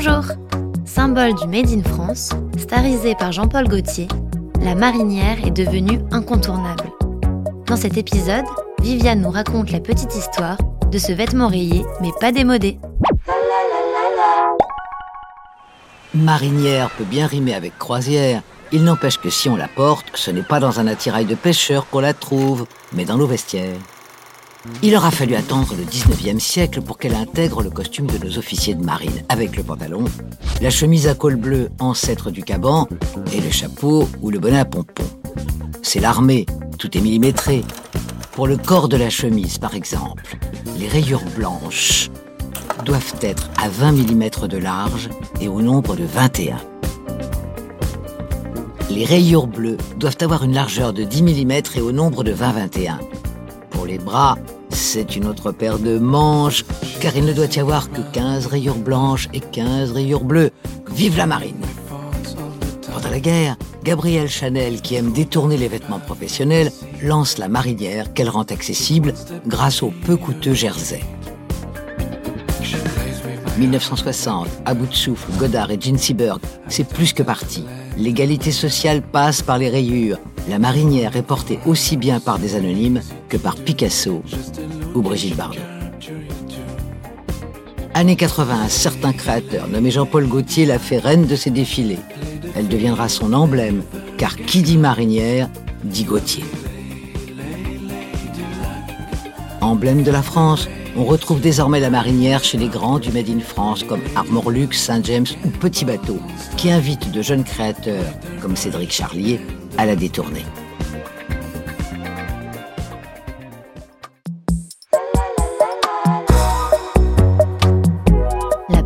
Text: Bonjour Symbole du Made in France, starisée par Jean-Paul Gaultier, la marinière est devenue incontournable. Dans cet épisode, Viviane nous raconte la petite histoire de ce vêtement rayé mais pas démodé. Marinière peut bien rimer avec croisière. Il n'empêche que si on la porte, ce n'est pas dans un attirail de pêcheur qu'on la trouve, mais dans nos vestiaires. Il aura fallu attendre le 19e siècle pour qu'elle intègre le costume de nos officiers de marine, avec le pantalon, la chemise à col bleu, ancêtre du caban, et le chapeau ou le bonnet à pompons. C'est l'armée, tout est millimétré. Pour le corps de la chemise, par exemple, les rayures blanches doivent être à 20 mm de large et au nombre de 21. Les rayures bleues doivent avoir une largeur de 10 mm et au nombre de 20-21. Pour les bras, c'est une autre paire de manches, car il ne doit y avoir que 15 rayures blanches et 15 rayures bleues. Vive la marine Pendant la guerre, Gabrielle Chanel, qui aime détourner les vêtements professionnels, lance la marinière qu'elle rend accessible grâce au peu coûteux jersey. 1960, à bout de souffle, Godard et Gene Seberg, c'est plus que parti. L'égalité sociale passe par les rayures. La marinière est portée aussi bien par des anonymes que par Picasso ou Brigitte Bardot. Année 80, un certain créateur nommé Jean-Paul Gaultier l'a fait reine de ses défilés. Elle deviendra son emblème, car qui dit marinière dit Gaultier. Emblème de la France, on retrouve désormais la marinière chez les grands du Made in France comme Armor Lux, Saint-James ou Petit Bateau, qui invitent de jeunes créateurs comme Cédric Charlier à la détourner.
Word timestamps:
Bonjour 0.00 0.26
Symbole 0.84 1.34
du 1.34 1.48
Made 1.48 1.70
in 1.70 1.82
France, 1.82 2.30
starisée 2.56 3.16
par 3.16 3.32
Jean-Paul 3.32 3.66
Gaultier, 3.66 4.06
la 4.62 4.76
marinière 4.76 5.44
est 5.44 5.50
devenue 5.50 5.98
incontournable. 6.12 6.84
Dans 7.66 7.74
cet 7.74 7.96
épisode, 7.96 8.44
Viviane 8.80 9.22
nous 9.22 9.30
raconte 9.32 9.72
la 9.72 9.80
petite 9.80 10.14
histoire 10.14 10.56
de 10.92 10.98
ce 10.98 11.10
vêtement 11.10 11.48
rayé 11.48 11.84
mais 12.00 12.12
pas 12.20 12.30
démodé. 12.30 12.78
Marinière 16.14 16.90
peut 16.90 17.02
bien 17.02 17.26
rimer 17.26 17.54
avec 17.54 17.76
croisière. 17.76 18.42
Il 18.70 18.84
n'empêche 18.84 19.18
que 19.18 19.30
si 19.30 19.48
on 19.48 19.56
la 19.56 19.66
porte, 19.66 20.12
ce 20.14 20.30
n'est 20.30 20.42
pas 20.42 20.60
dans 20.60 20.78
un 20.78 20.86
attirail 20.86 21.24
de 21.24 21.34
pêcheur 21.34 21.88
qu'on 21.90 21.98
la 21.98 22.14
trouve, 22.14 22.66
mais 22.92 23.04
dans 23.04 23.16
nos 23.16 23.26
vestiaires. 23.26 23.74
Il 24.82 24.94
aura 24.96 25.10
fallu 25.10 25.34
attendre 25.34 25.74
le 25.76 25.84
19e 25.84 26.38
siècle 26.38 26.82
pour 26.82 26.98
qu'elle 26.98 27.14
intègre 27.14 27.62
le 27.62 27.70
costume 27.70 28.06
de 28.06 28.18
nos 28.18 28.38
officiers 28.38 28.74
de 28.74 28.84
marine, 28.84 29.24
avec 29.28 29.56
le 29.56 29.62
pantalon, 29.62 30.04
la 30.60 30.70
chemise 30.70 31.08
à 31.08 31.14
col 31.14 31.36
bleu, 31.36 31.70
ancêtre 31.80 32.30
du 32.30 32.42
caban, 32.42 32.88
et 33.32 33.40
le 33.40 33.50
chapeau 33.50 34.08
ou 34.22 34.30
le 34.30 34.38
bonnet 34.38 34.60
à 34.60 34.64
pompons. 34.64 35.04
C'est 35.82 36.00
l'armée, 36.00 36.46
tout 36.78 36.96
est 36.96 37.00
millimétré. 37.00 37.64
Pour 38.32 38.46
le 38.46 38.56
corps 38.56 38.88
de 38.88 38.96
la 38.96 39.10
chemise, 39.10 39.58
par 39.58 39.74
exemple, 39.74 40.38
les 40.78 40.86
rayures 40.86 41.24
blanches 41.36 42.10
doivent 42.84 43.14
être 43.20 43.50
à 43.60 43.68
20 43.68 43.92
mm 43.92 44.48
de 44.48 44.58
large 44.58 45.08
et 45.40 45.48
au 45.48 45.60
nombre 45.60 45.96
de 45.96 46.04
21. 46.04 46.56
Les 48.90 49.04
rayures 49.04 49.46
bleues 49.46 49.76
doivent 49.96 50.16
avoir 50.20 50.44
une 50.44 50.54
largeur 50.54 50.92
de 50.92 51.04
10 51.04 51.22
mm 51.22 51.52
et 51.76 51.80
au 51.80 51.92
nombre 51.92 52.24
de 52.24 52.32
20-21. 52.32 52.98
Pour 53.70 53.86
les 53.86 53.98
bras, 53.98 54.36
c'est 54.78 55.16
une 55.16 55.26
autre 55.26 55.50
paire 55.50 55.78
de 55.78 55.98
manches, 55.98 56.64
car 57.00 57.16
il 57.16 57.24
ne 57.24 57.32
doit 57.32 57.46
y 57.46 57.58
avoir 57.58 57.90
que 57.90 58.00
15 58.00 58.46
rayures 58.46 58.76
blanches 58.76 59.28
et 59.34 59.40
15 59.40 59.90
rayures 59.92 60.24
bleues. 60.24 60.50
Vive 60.92 61.16
la 61.16 61.26
marine 61.26 61.56
Pendant 62.92 63.10
la 63.10 63.18
guerre, 63.18 63.56
Gabrielle 63.82 64.28
Chanel, 64.28 64.80
qui 64.80 64.94
aime 64.94 65.12
détourner 65.12 65.56
les 65.56 65.68
vêtements 65.68 65.98
professionnels, 65.98 66.70
lance 67.02 67.38
la 67.38 67.48
marinière 67.48 68.14
qu'elle 68.14 68.28
rend 68.28 68.44
accessible 68.44 69.14
grâce 69.46 69.82
au 69.82 69.92
peu 70.06 70.16
coûteux 70.16 70.54
jersey. 70.54 71.00
1960, 73.58 74.46
à 74.64 74.74
bout 74.74 74.86
de 74.86 74.94
souffle, 74.94 75.32
Godard 75.38 75.72
et 75.72 75.80
Gene 75.80 75.98
Seberg, 75.98 76.38
c'est 76.68 76.86
plus 76.86 77.12
que 77.12 77.24
parti. 77.24 77.64
L'égalité 77.96 78.52
sociale 78.52 79.02
passe 79.02 79.42
par 79.42 79.58
les 79.58 79.68
rayures. 79.68 80.18
La 80.48 80.60
marinière 80.60 81.16
est 81.16 81.22
portée 81.22 81.58
aussi 81.66 81.96
bien 81.96 82.20
par 82.20 82.38
des 82.38 82.54
anonymes 82.54 83.02
que 83.28 83.36
par 83.36 83.56
Picasso 83.56 84.22
ou 84.94 85.02
Brigitte 85.02 85.36
Bardot. 85.36 85.58
Année 87.94 88.16
80, 88.16 88.62
un 88.64 88.68
certain 88.68 89.12
créateur 89.12 89.66
nommé 89.66 89.90
Jean-Paul 89.90 90.26
Gaultier 90.28 90.66
l'a 90.66 90.78
fait 90.78 90.98
reine 90.98 91.26
de 91.26 91.34
ses 91.34 91.50
défilés. 91.50 91.98
Elle 92.54 92.68
deviendra 92.68 93.08
son 93.08 93.32
emblème, 93.32 93.82
car 94.16 94.36
qui 94.36 94.62
dit 94.62 94.78
marinière 94.78 95.48
dit 95.84 96.04
Gaultier. 96.04 96.44
Emblème 99.60 100.02
de 100.02 100.10
la 100.10 100.22
France, 100.22 100.68
on 100.96 101.04
retrouve 101.04 101.40
désormais 101.40 101.80
la 101.80 101.90
marinière 101.90 102.42
chez 102.42 102.58
les 102.58 102.68
grands 102.68 102.98
du 102.98 103.10
Made 103.12 103.28
in 103.28 103.40
France 103.40 103.84
comme 103.84 104.00
Armor 104.16 104.50
Lux, 104.50 104.78
Saint-James 104.78 105.26
ou 105.44 105.48
Petit 105.48 105.84
Bateau, 105.84 106.18
qui 106.56 106.70
invitent 106.70 107.10
de 107.10 107.22
jeunes 107.22 107.44
créateurs 107.44 108.12
comme 108.40 108.56
Cédric 108.56 108.92
Charlier 108.92 109.40
à 109.76 109.86
la 109.86 109.96
détourner. 109.96 110.44